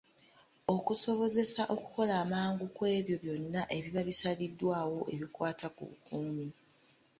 [0.75, 6.47] Okusobozesa okukola amangu ku ebyo byonna ebiba bisaliddwawo ebikwata ku bukuumi.